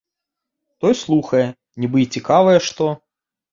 [0.85, 1.43] Той слухае,
[1.85, 2.85] нібы й цікавае што.